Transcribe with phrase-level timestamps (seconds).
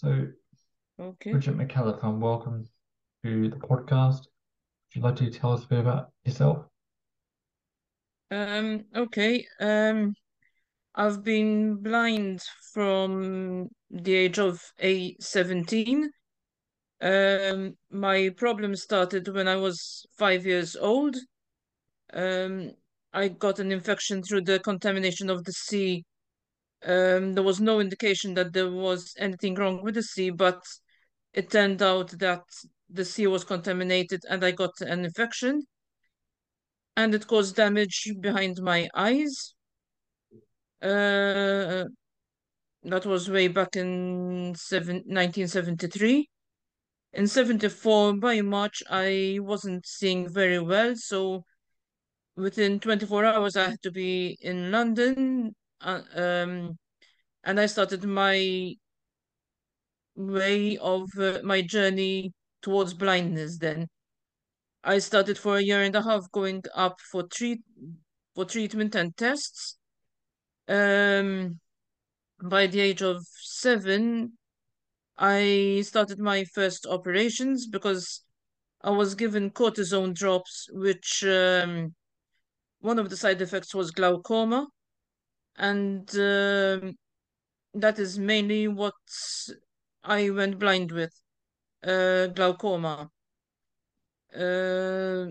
[0.00, 0.28] So,
[0.98, 1.32] Okay.
[1.32, 2.64] Bridget Micallef, welcome
[3.22, 4.20] to the podcast.
[4.22, 6.64] Would you like to tell us a bit about yourself?
[8.30, 9.46] Um, okay.
[9.60, 10.14] Um,
[10.94, 12.40] I've been blind
[12.72, 16.08] from the age of a 17.
[17.02, 21.14] Um, my problem started when I was five years old.
[22.14, 22.70] Um,
[23.12, 26.04] I got an infection through the contamination of the sea.
[26.84, 30.62] Um, there was no indication that there was anything wrong with the sea, but
[31.34, 32.42] it turned out that
[32.88, 35.62] the sea was contaminated and I got an infection
[36.96, 39.54] and it caused damage behind my eyes.
[40.82, 41.84] Uh,
[42.82, 46.28] that was way back in seven, 1973.
[47.12, 51.44] In 74, by March, I wasn't seeing very well, so
[52.36, 55.54] within 24 hours, I had to be in London.
[55.80, 56.78] Uh, um,
[57.44, 58.74] and I started my
[60.14, 63.88] way of uh, my journey towards blindness then.
[64.84, 67.60] I started for a year and a half going up for treat
[68.34, 69.76] for treatment and tests.
[70.68, 71.58] Um,
[72.42, 74.32] by the age of seven,
[75.18, 78.22] I started my first operations because
[78.82, 81.94] I was given cortisone drops, which um,
[82.80, 84.66] one of the side effects was glaucoma,
[85.60, 86.94] and um
[87.74, 88.94] that is mainly what
[90.02, 91.12] I went blind with,
[91.84, 93.10] uh, glaucoma.
[94.34, 95.26] Uh,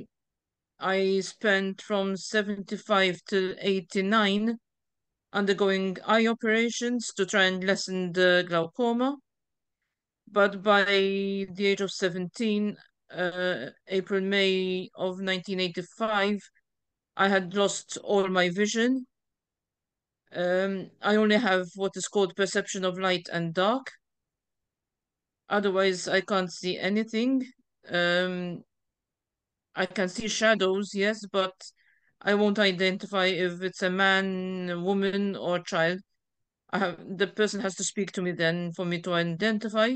[0.79, 4.57] I spent from 75 to 89
[5.33, 9.17] undergoing eye operations to try and lessen the glaucoma.
[10.31, 12.77] But by the age of 17,
[13.11, 16.39] uh, April, May of 1985,
[17.17, 19.07] I had lost all my vision.
[20.35, 23.91] Um, I only have what is called perception of light and dark.
[25.49, 27.43] Otherwise, I can't see anything.
[27.89, 28.63] Um,
[29.75, 31.53] I can see shadows, yes, but
[32.21, 35.99] I won't identify if it's a man, a woman, or child.
[36.71, 39.95] I have the person has to speak to me then for me to identify.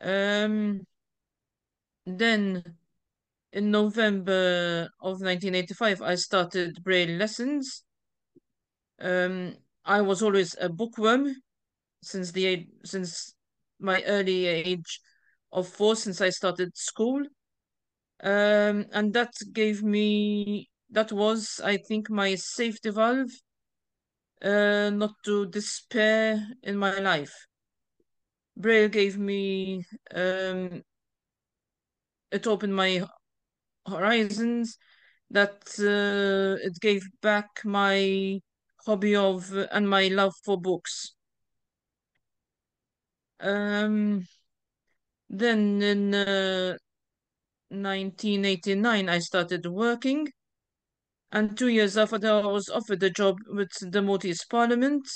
[0.00, 0.86] Um,
[2.06, 2.62] then
[3.52, 7.84] in November of 1985, I started Braille lessons.
[9.02, 11.34] Um, I was always a bookworm
[12.02, 13.34] since the since
[13.80, 15.00] my early age
[15.50, 17.22] of four, since I started school.
[18.22, 23.32] Um, and that gave me, that was, I think, my safety valve,
[24.40, 27.34] uh, not to despair in my life.
[28.56, 29.84] Braille gave me,
[30.14, 30.82] um,
[32.30, 33.04] it opened my
[33.88, 34.78] horizons,
[35.30, 38.38] that uh, it gave back my
[38.86, 41.14] hobby of and my love for books.
[43.40, 44.26] Um,
[45.28, 46.76] then in uh,
[47.70, 50.28] 1989, I started working,
[51.32, 55.08] and two years after that, I was offered a job with the Maltese Parliament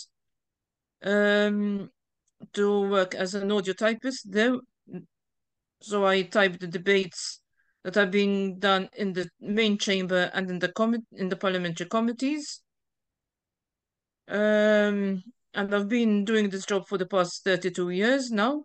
[1.04, 1.90] um,
[2.54, 4.56] to work as an audio typist there.
[5.82, 7.40] So I typed the debates
[7.84, 11.88] that are being done in the main chamber and in the com in the parliamentary
[11.88, 12.62] committees.
[14.28, 15.22] Um,
[15.54, 18.64] and I've been doing this job for the past 32 years now.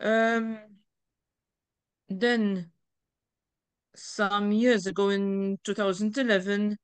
[0.00, 0.58] Um,
[2.08, 2.70] then
[3.94, 6.76] some years ago in 2011,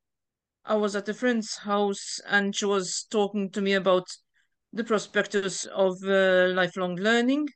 [0.65, 4.07] I was at a friend's house and she was talking to me about
[4.71, 7.47] the prospectus of uh, lifelong learning.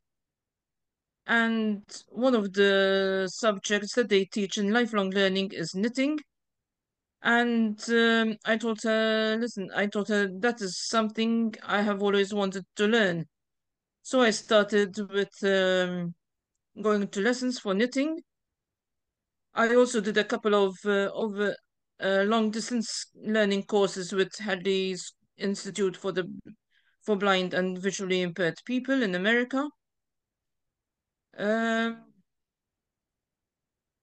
[1.26, 6.20] And one of the subjects that they teach in lifelong learning is knitting.
[7.28, 12.34] And um, I told her, listen, I told her that is something I have always
[12.34, 13.26] wanted to learn.
[14.02, 16.16] So I started with um,
[16.82, 18.22] going to lessons for knitting.
[19.54, 21.52] I also did a couple of uh, of uh,
[22.02, 26.24] uh, long distance learning courses with Hadley's Institute for the
[27.02, 29.68] for Blind and Visually Impaired People in America.
[31.38, 32.06] Um,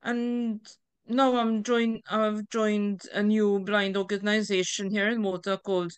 [0.03, 0.61] and
[1.06, 5.93] now I'm join I've joined a new blind organization here in Malta called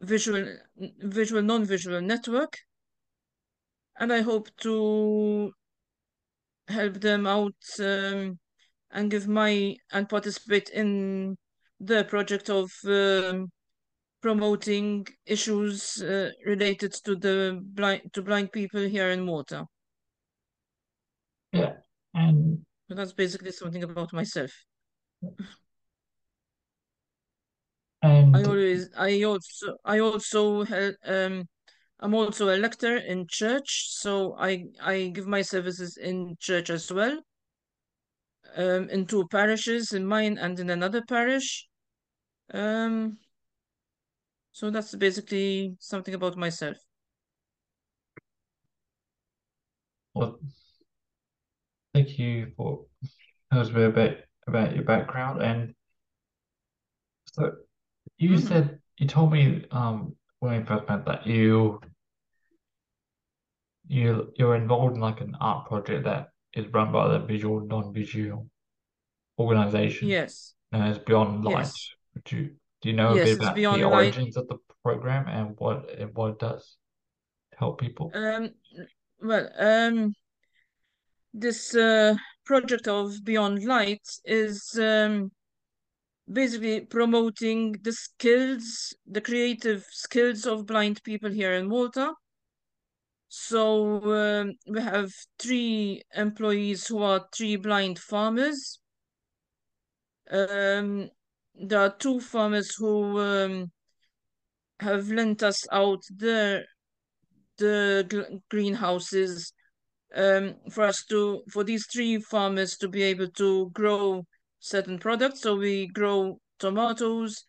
[0.00, 2.58] Visual Visual Non-Visual Network,
[3.98, 5.52] and I hope to
[6.68, 8.38] help them out um,
[8.90, 11.36] and give my and participate in
[11.80, 13.50] the project of um,
[14.20, 19.64] promoting issues uh, related to the blind to blind people here in Malta.
[21.52, 21.74] Yeah,
[22.14, 24.50] and So that's basically something about myself.
[28.02, 30.64] and I always I also I also
[31.04, 31.48] um
[32.00, 36.92] I'm also a lector in church, so I I give my services in church as
[36.92, 37.20] well.
[38.56, 41.68] Um, in two parishes, in mine and in another parish.
[42.52, 43.18] Um,
[44.52, 46.76] so that's basically something about myself.
[50.14, 50.38] Well,
[51.98, 52.84] thank you for
[53.50, 54.16] telling us a bit about,
[54.46, 55.42] about your background.
[55.42, 55.74] And
[57.32, 57.52] so
[58.18, 58.48] you Mhm.
[58.48, 61.80] said, you told me um, when we first met that you
[63.90, 68.46] you you're involved in like an art project that is run by the visual non-visual
[69.38, 71.60] organization Yes, And it's Beyond Light.
[71.60, 73.24] yes, Would you do you know a yes.
[73.24, 73.82] bit about the Light.
[73.84, 76.76] origins of the program and what and what it does
[77.52, 78.10] to help people?
[78.14, 78.54] Um,
[79.22, 80.14] well, um,
[81.32, 82.14] this uh,
[82.44, 85.30] project of Beyond Light is um,
[86.30, 92.12] basically promoting the skills, the creative skills of blind people here in Malta.
[93.28, 98.80] So um, we have three employees who are three blind farmers.
[100.30, 101.10] Um,
[101.54, 103.72] there are two farmers who um,
[104.80, 106.64] have lent us out their
[107.58, 109.52] the greenhouses
[110.14, 114.24] um, for us to for these three farmers to be able to grow
[114.60, 115.42] certain products.
[115.42, 117.44] So we grow tomatoes,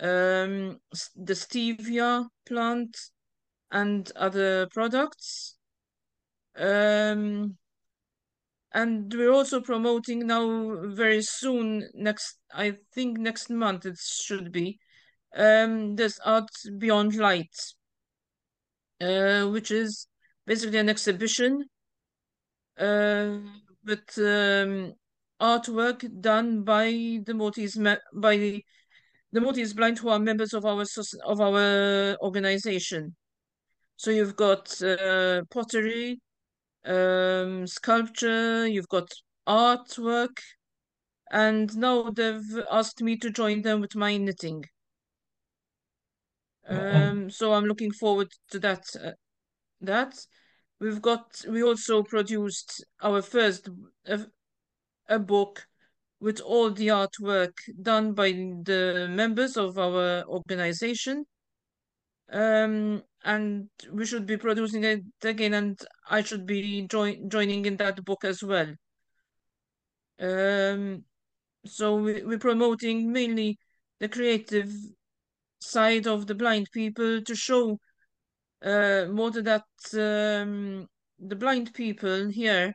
[0.00, 0.78] um,
[1.16, 2.96] the stevia plant,
[3.70, 5.56] and other products.
[6.56, 7.56] Um,
[8.72, 14.78] and we're also promoting now very soon, next, I think next month it should be,
[15.34, 17.54] um, this Art Beyond Light,
[19.00, 20.08] uh, which is
[20.46, 21.64] basically an exhibition
[22.78, 24.92] with um,
[25.40, 27.78] artwork done by the Maltese
[28.14, 28.64] by the,
[29.32, 30.84] the Maltese blind who are members of our
[31.24, 33.14] of our organization.
[33.96, 36.20] So you've got uh, pottery,
[36.84, 39.10] um, sculpture, you've got
[39.48, 40.36] artwork,
[41.30, 44.64] and now they've asked me to join them with my knitting.
[46.68, 48.84] And Um, so I'm looking forward to that.
[49.02, 49.12] Uh,
[49.80, 50.14] that
[50.80, 53.68] we've got, we also produced our first
[54.08, 54.18] uh,
[55.08, 55.66] a book
[56.20, 57.52] with all the artwork
[57.82, 61.24] done by the members of our organization.
[62.32, 65.78] Um, and we should be producing it again, and
[66.10, 68.74] I should be join joining in that book as well.
[70.18, 71.04] Um,
[71.64, 73.58] so we, we're promoting mainly
[74.00, 74.72] the creative
[75.60, 77.78] side of the blind people to show
[78.62, 79.64] uh, more that
[79.94, 80.86] um,
[81.18, 82.74] the blind people here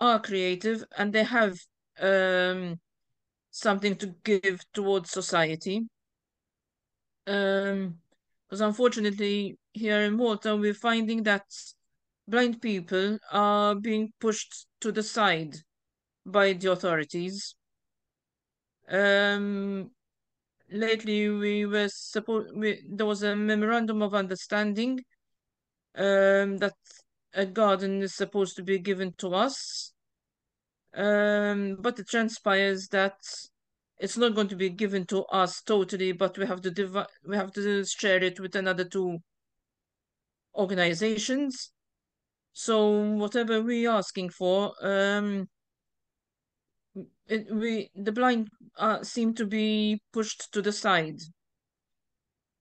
[0.00, 1.58] are creative and they have
[2.00, 2.78] um,
[3.50, 5.82] something to give towards society.
[7.26, 7.98] Um,
[8.48, 11.44] because unfortunately, here in Malta, we're finding that
[12.28, 15.56] blind people are being pushed to the side
[16.26, 17.54] by the authorities.
[18.88, 19.90] Um,
[20.74, 25.00] lately, we were supposed we, there was a memorandum of understanding
[25.96, 26.74] um, that
[27.32, 29.92] a garden is supposed to be given to us.
[30.94, 33.16] Um, but it transpires that
[33.98, 37.36] it's not going to be given to us totally, but we have to divide, we
[37.36, 39.18] have to share it with another two
[40.54, 41.70] organizations.
[42.52, 45.48] So whatever we're asking for, um,
[47.26, 51.20] it, we the blind uh, seem to be pushed to the side.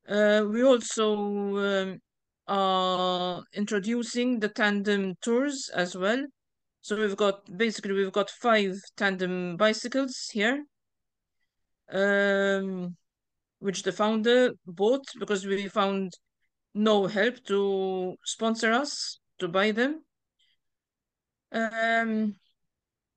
[0.08, 1.16] Uh, we also
[1.58, 2.00] um,
[2.48, 6.24] are introducing the tandem tours as well.
[6.82, 10.66] So we've got basically we've got five tandem bicycles here,
[11.92, 12.96] um,
[13.60, 16.14] which the founder bought because we found
[16.74, 20.04] no help to sponsor us to buy them.
[21.52, 22.36] Um,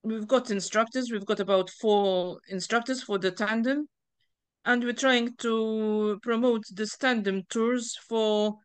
[0.06, 1.10] we've got instructors.
[1.10, 3.88] We've got about four instructors for the tandem,
[4.64, 8.56] and we're trying to promote the tandem tours for.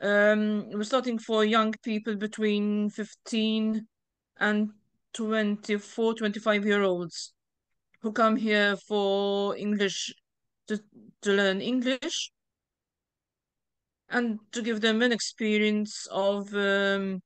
[0.00, 3.86] Um, we're starting for young people between 15
[4.40, 4.70] and
[5.14, 7.32] 24, 25 year olds
[8.02, 10.12] who come here for English
[10.66, 10.78] to,
[11.22, 12.32] to learn English
[14.10, 17.22] and to give them an experience of um,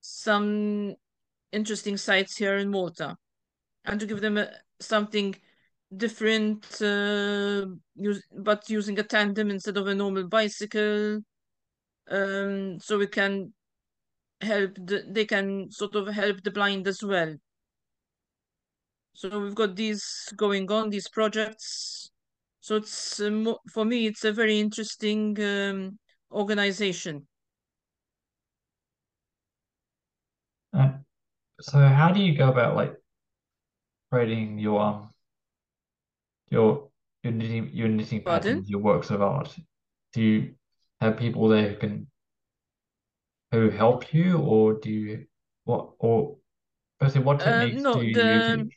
[0.00, 0.94] some
[1.52, 3.16] interesting sites here in Malta
[3.84, 4.50] and to give them a,
[4.80, 5.34] something
[5.96, 11.20] different, uh, use, but using a tandem instead of a normal bicycle.
[12.10, 13.52] Um, so we can
[14.40, 17.34] help the, they can sort of help the blind as well.
[19.14, 22.10] So we've got these going on, these projects.
[22.60, 25.98] So it's uh, for me, it's a very interesting um,
[26.30, 27.26] organization.
[30.72, 31.04] And
[31.60, 32.94] so how do you go about like
[34.10, 35.10] creating your um
[36.50, 36.90] your
[37.22, 38.58] your knitting your knitting Pardon?
[38.58, 39.56] patterns, your works of art?
[40.12, 40.54] Do you
[41.00, 42.08] have people there who can
[43.52, 45.26] who help you or do you
[45.64, 46.36] what or
[47.00, 48.68] basically what Uh, techniques do you use the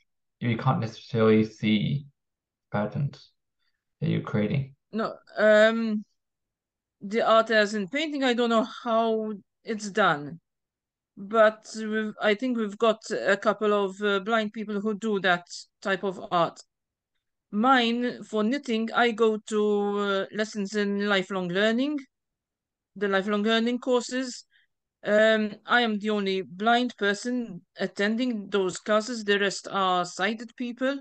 [0.42, 2.08] if you can't necessarily see
[2.72, 3.32] patterns
[4.02, 4.76] that you're creating?
[4.92, 6.04] no um
[7.02, 8.24] the art as in painting.
[8.26, 9.34] I don't know how
[9.66, 10.41] it's done,
[11.22, 11.76] but
[12.22, 15.46] I think we've got a couple of uh, blind people who do that
[15.82, 16.60] type of art.
[17.52, 22.00] Mine for knitting, I go to uh, lessons in lifelong learning,
[22.96, 24.46] the lifelong learning courses.
[25.04, 29.24] Um, I am the only blind person attending those classes.
[29.24, 31.00] The rest are sighted people.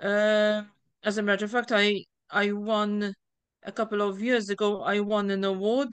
[0.00, 0.62] Uh,
[1.04, 3.14] as a matter of fact, I I won
[3.62, 4.82] a couple of years ago.
[4.82, 5.90] I won an award.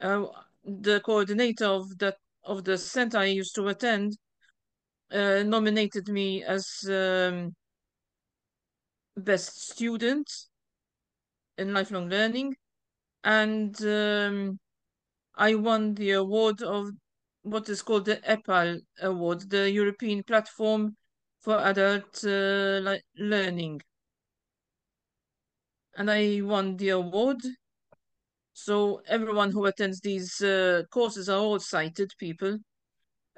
[0.00, 0.26] Uh,
[0.64, 4.16] the coordinator of that of the center I used to attend
[5.10, 7.54] uh, nominated me as um,
[9.16, 10.28] best student
[11.56, 12.54] in lifelong learning,
[13.22, 14.58] and um,
[15.36, 16.90] I won the award of
[17.42, 20.96] what is called the EPAL Award, the European Platform
[21.40, 23.80] for Adult uh, Learning.
[25.96, 27.42] And I won the award.
[28.54, 32.56] So everyone who attends these uh, courses are all sighted people.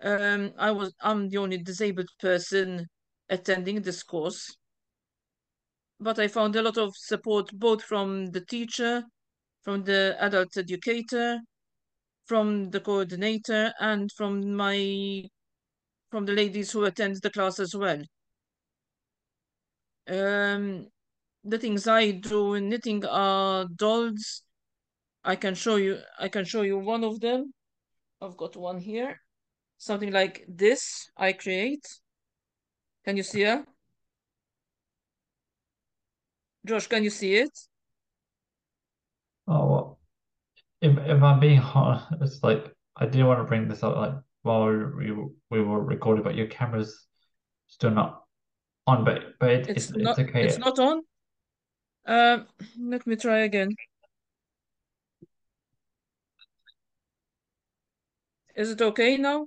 [0.03, 2.87] Um, I was I'm the only disabled person
[3.31, 4.55] attending this course.
[5.99, 9.03] But I found a lot of support both from the teacher,
[9.63, 11.41] from the adult educator,
[12.27, 15.25] from the coordinator, and from my
[16.11, 18.03] from the ladies who attend the class as well.
[20.09, 20.89] Um,
[21.43, 24.43] the things I do in knitting are dolls.
[25.27, 25.99] I can show you.
[26.19, 27.53] I can show you one of them.
[28.23, 29.21] I've got one here.
[29.77, 31.11] Something like this.
[31.17, 31.85] I create.
[33.05, 33.65] Can you see it?
[36.65, 37.51] Josh, can you see it?
[39.49, 39.99] Oh well,
[40.81, 44.15] if if I'm being honest, it's like I didn't want to bring this up like
[44.43, 47.07] while we we, we were recording, but your camera's
[47.67, 48.23] still not
[48.87, 49.05] on.
[49.05, 50.19] But but it, it's It's it's not.
[50.19, 50.45] okay.
[50.45, 51.03] It's not on.
[52.07, 52.39] Uh,
[52.81, 53.75] let me try again.
[58.57, 59.47] Is it okay now?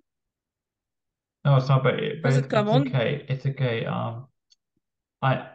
[1.46, 1.84] No, it's not.
[1.84, 2.88] But it, but Has it, it come it's on?
[2.88, 3.26] okay.
[3.30, 3.86] It's okay.
[3.86, 4.28] Um,
[5.22, 5.50] I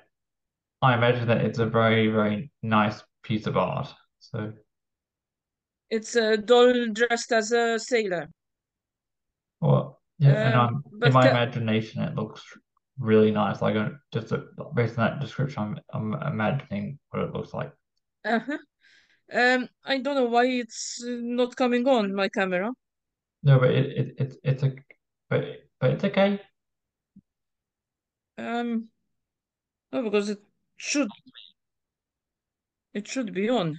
[0.83, 3.93] I imagine that it's a very very nice piece of art.
[4.21, 4.53] So
[5.89, 8.29] It's a doll dressed as a sailor.
[9.61, 12.43] well, yeah, and Um, I'm in my imagination it looks
[12.99, 13.61] really nice.
[13.63, 14.45] Like uh, just a,
[14.75, 17.73] based on that description, I'm I'm imagining what it looks like.
[18.25, 18.59] uh-huh.
[19.33, 22.73] Um, I don't know why it's uh, not coming on my camera.
[23.45, 24.75] No, but it, it it's it's a
[25.29, 25.45] but
[25.79, 26.41] but it's okay.
[28.39, 28.89] Um,
[29.93, 30.39] no, because it
[30.77, 31.09] should
[32.95, 33.79] it should be on.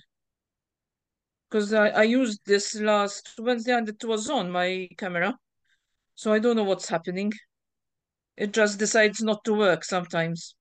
[1.49, 5.35] Because I, I used this last Wednesday and it was on my camera.
[6.13, 7.33] So I don't know what's happening.
[8.37, 10.55] It just decides not to work sometimes.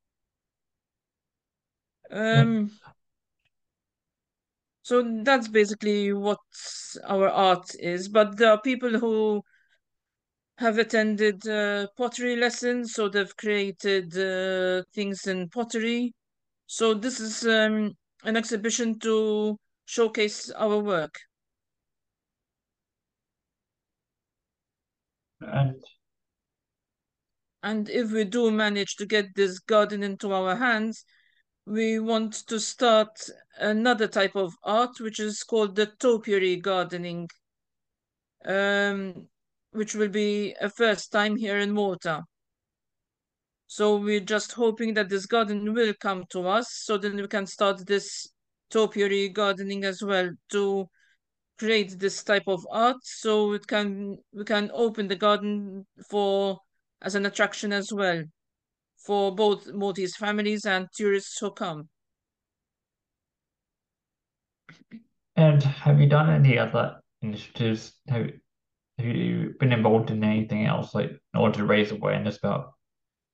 [2.10, 2.70] Um,
[4.84, 6.40] so that's basically what
[7.06, 8.06] our art is.
[8.06, 9.42] But there are people who
[10.58, 16.12] have attended uh, pottery lessons, so they've created uh, things in pottery.
[16.66, 17.92] So this is um,
[18.24, 21.18] an exhibition to showcase our work.
[25.40, 25.82] and
[27.62, 31.06] And if we do manage to get this garden into our hands,
[31.66, 33.10] we want to start
[33.58, 37.28] another type of art, which is called the topiary gardening,
[38.44, 39.26] um,
[39.72, 42.22] which will be a first time here in Malta.
[43.66, 47.46] So we're just hoping that this garden will come to us, so then we can
[47.46, 48.28] start this
[48.70, 50.88] topiary gardening as well to
[51.58, 56.58] create this type of art, so it can we can open the garden for
[57.00, 58.22] as an attraction as well
[59.04, 61.88] for both Maltese families and tourists who come.
[65.36, 67.94] and have you done any other initiatives?
[68.08, 68.30] Have
[68.98, 72.74] have you been involved in anything else, like in order to raise awareness about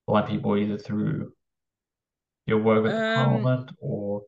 [0.07, 1.33] blind people, either through
[2.47, 4.23] your work with the Um, Parliament or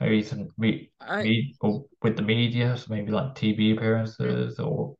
[0.00, 4.96] maybe some me, I me or with the media, so maybe like TV appearances or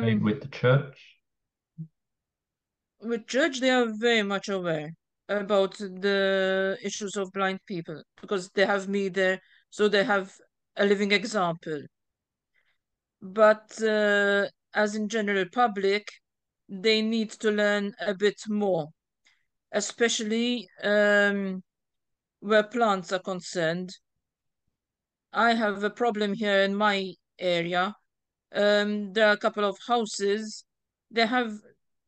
[0.00, 1.07] maybe um with the church?
[3.00, 4.90] With church they are very much aware
[5.28, 9.40] about the issues of blind people because they have me there,
[9.70, 10.32] so they have
[10.76, 11.82] a living example.
[13.20, 16.08] But uh, as in general public,
[16.68, 18.88] they need to learn a bit more,
[19.72, 21.62] especially um,
[22.40, 23.90] where plants are concerned.
[25.32, 27.94] I have a problem here in my area.
[28.54, 30.64] Um, there are a couple of houses.
[31.10, 31.52] They have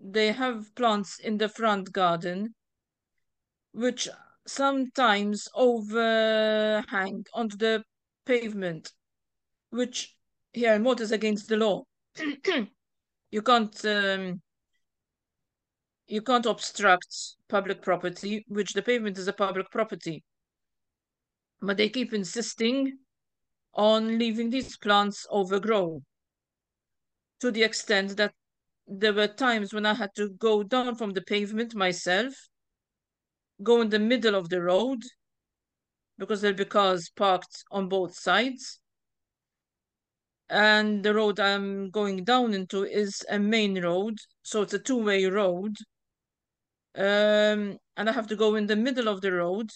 [0.00, 2.54] they have plants in the front garden,
[3.72, 4.08] which
[4.46, 7.84] sometimes overhang onto the
[8.24, 8.92] pavement,
[9.70, 10.16] which
[10.52, 11.84] here in Malta is against the law.
[13.30, 14.40] you can't um,
[16.06, 20.24] you can't obstruct public property, which the pavement is a public property.
[21.60, 22.98] But they keep insisting
[23.74, 26.02] on leaving these plants overgrow
[27.40, 28.32] to the extent that
[28.86, 32.34] there were times when I had to go down from the pavement myself,
[33.62, 35.02] go in the middle of the road,
[36.18, 38.80] because there'll be cars parked on both sides.
[40.48, 45.26] And the road I'm going down into is a main road, so it's a two-way
[45.26, 45.76] road.
[46.96, 49.70] Um, and I have to go in the middle of the road,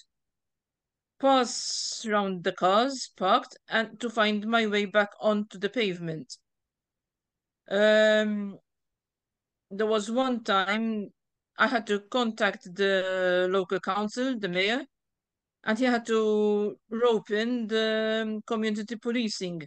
[1.20, 6.36] pass around the cars parked, and to find my way back onto the pavement.
[7.70, 8.58] Um,
[9.70, 11.08] there was one time
[11.58, 14.84] I had to contact the local council, the mayor,
[15.64, 19.62] and he had to rope in the community policing.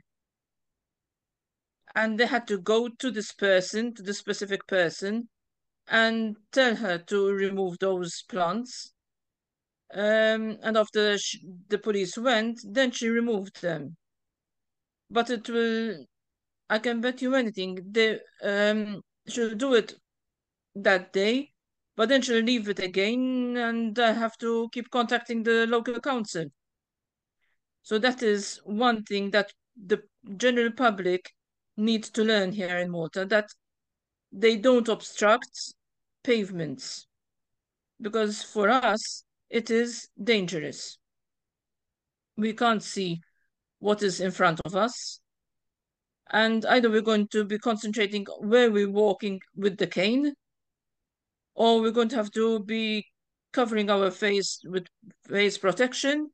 [1.95, 5.29] And they had to go to this person, to the specific person,
[5.87, 8.93] and tell her to remove those plants.
[9.93, 11.39] Um, and after she,
[11.69, 13.95] the police went, then she removed them.
[15.09, 16.05] But it will,
[16.69, 19.95] I can bet you anything, the um, she'll do it
[20.75, 21.51] that day,
[21.95, 26.45] but then she'll leave it again, and I have to keep contacting the local council.
[27.81, 30.03] So that is one thing that the
[30.35, 31.31] general public
[31.77, 33.49] needs to learn here in Malta, that
[34.31, 35.73] they don't obstruct
[36.23, 37.07] pavements.
[38.01, 40.99] Because for us, it is dangerous.
[42.35, 43.21] We can't see
[43.79, 45.19] what is in front of us.
[46.31, 50.33] And either we're going to be concentrating where we're walking with the cane,
[51.55, 53.05] or we're going to have to be
[53.53, 54.87] covering our face with
[55.27, 56.29] face protection,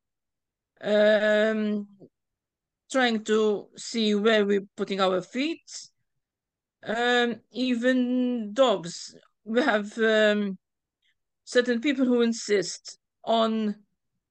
[0.82, 1.88] um,
[2.92, 5.90] trying to see where we're putting our feet.
[6.86, 9.16] Um, even dogs.
[9.46, 10.58] We have um,
[11.46, 13.76] certain people who insist on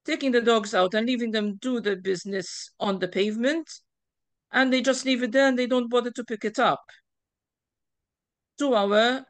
[0.04, 3.70] taking the dogs out and leaving them do their business on the pavement,
[4.52, 6.80] and they just leave it there and they don't bother to pick it up.
[8.58, 9.24] To our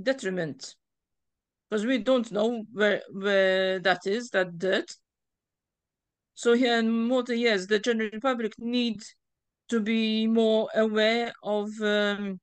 [0.00, 0.74] detriment.
[1.68, 4.90] Because we don't know where where that is that dirt.
[6.34, 9.02] So here in Malta yes the general public need
[9.68, 12.40] to be more aware of um,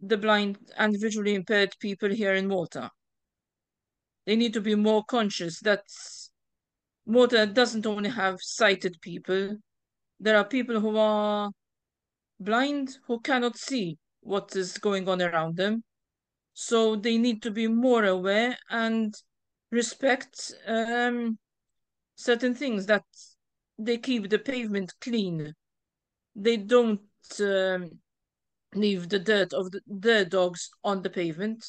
[0.00, 2.90] the blind and visually impaired people here in Malta.
[4.24, 5.82] They need to be more conscious that
[7.04, 9.58] Malta doesn't only have sighted people.
[10.22, 11.50] There are people who are
[12.38, 15.82] blind who cannot see what is going on around them.
[16.54, 19.12] So they need to be more aware and
[19.72, 21.38] respect um,
[22.14, 23.02] certain things that
[23.76, 25.54] they keep the pavement clean.
[26.36, 27.00] They don't
[27.40, 27.98] um,
[28.76, 31.66] leave the dirt of the, their dogs on the pavement.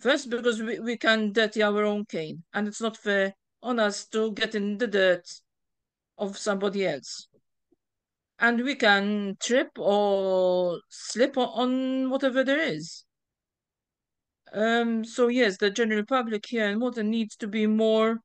[0.00, 4.04] First, because we, we can dirty our own cane, and it's not fair on us
[4.08, 5.26] to get in the dirt
[6.18, 7.28] of somebody else.
[8.38, 13.04] And we can trip or slip on whatever there is.
[14.52, 18.18] Um, so yes, the general public here in Malta needs to be more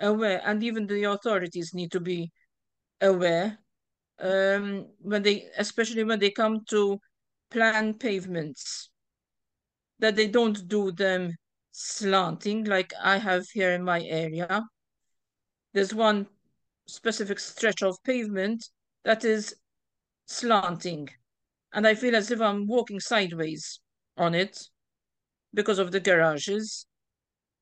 [0.00, 2.30] aware, and even the authorities need to be
[3.00, 3.58] aware
[4.20, 6.98] um, when they, especially when they come to
[7.50, 8.90] plan pavements
[9.98, 11.32] that they don't do them
[11.72, 14.64] slanting like I have here in my area.
[15.74, 16.26] There's one
[16.88, 18.68] specific stretch of pavement
[19.04, 19.54] that is
[20.26, 21.08] slanting,
[21.72, 23.80] and I feel as if I'm walking sideways
[24.16, 24.58] on it
[25.54, 26.86] because of the garages.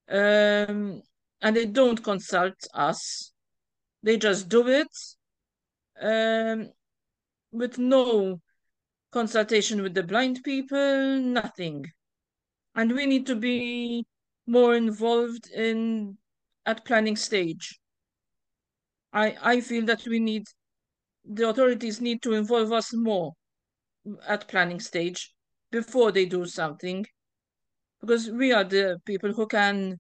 [0.09, 1.03] Um,
[1.43, 3.33] and they don't consult us.
[4.03, 4.89] They just do it
[6.01, 6.71] um,
[7.53, 8.41] with no
[9.13, 11.85] consultation with the blind people, nothing
[12.77, 14.07] and we need to be
[14.47, 16.17] more involved in
[16.67, 17.81] at planning stage.
[19.17, 20.45] I I feel that we need
[21.25, 23.33] the authorities need to involve us more
[24.29, 25.35] at planning stage
[25.71, 27.07] before they do something
[28.01, 29.99] because we are the people who can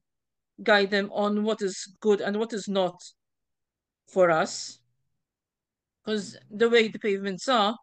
[0.62, 2.96] guide them on what is good and what is not
[4.12, 4.78] for us
[6.04, 7.74] because the way the pavements are,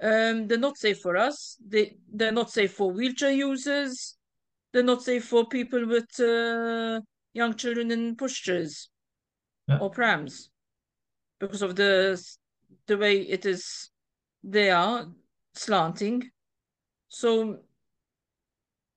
[0.00, 1.56] um, they're not safe for us.
[1.66, 4.16] They they're not safe for wheelchair users.
[4.72, 7.00] They're not safe for people with uh,
[7.32, 8.91] young children in pushchairs
[9.68, 9.78] Yeah.
[9.78, 10.50] or prams
[11.38, 12.20] because of the
[12.86, 13.90] the way it is.
[14.44, 15.06] They are
[15.54, 16.30] slanting.
[17.08, 17.58] So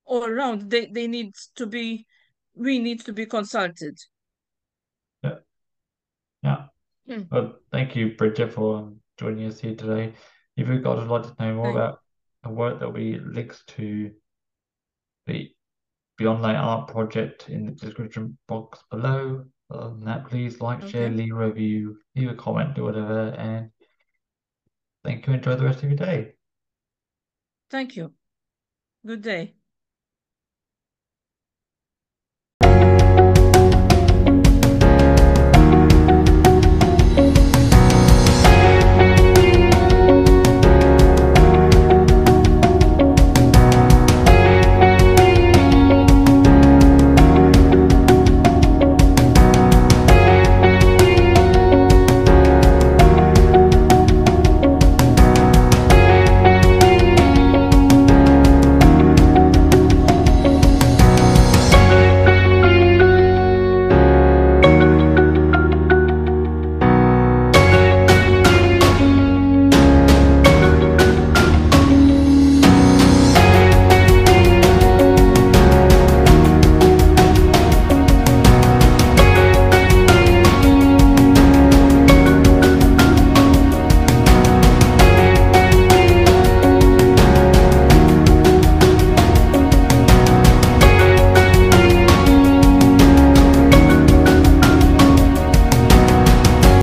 [0.06, 2.06] all around, they they need to be.
[2.56, 3.98] We need to be consulted.
[6.46, 6.66] Yeah.
[7.08, 7.22] Hmm.
[7.32, 10.14] Well, thank you, Bridget, for um, joining us here today.
[10.56, 12.00] If you've got would like to know more about
[12.44, 14.12] the work, that we links to
[15.26, 15.52] the
[16.18, 19.44] Beyond Light Art project in the description box below.
[19.72, 23.72] Other than that, please like, share, leave a review, leave a comment, do whatever, and
[25.04, 25.34] thank you.
[25.34, 26.34] Enjoy the rest of your day.
[27.70, 28.14] Thank you.
[29.06, 29.56] Good day.